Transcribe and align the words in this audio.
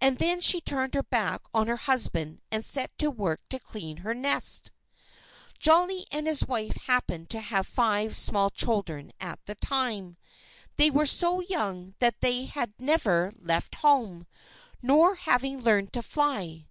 And 0.00 0.16
then 0.16 0.40
she 0.40 0.62
turned 0.62 0.94
her 0.94 1.02
back 1.02 1.42
on 1.52 1.66
her 1.68 1.76
husband 1.76 2.40
and 2.50 2.64
set 2.64 2.96
to 2.96 3.10
work 3.10 3.46
to 3.50 3.58
clean 3.58 3.98
her 3.98 4.14
nest. 4.14 4.72
Jolly 5.58 6.06
and 6.10 6.26
his 6.26 6.46
wife 6.46 6.74
happened 6.86 7.28
to 7.28 7.40
have 7.42 7.66
five 7.66 8.16
small 8.16 8.48
children 8.48 9.12
at 9.20 9.38
the 9.44 9.56
time. 9.56 10.16
They 10.76 10.90
were 10.90 11.04
so 11.04 11.40
young 11.40 11.94
that 11.98 12.22
they 12.22 12.46
had 12.46 12.72
never 12.78 13.30
left 13.38 13.74
home, 13.74 14.26
not 14.80 15.18
having 15.18 15.60
learned 15.60 15.92
to 15.92 16.00
fly. 16.02 16.66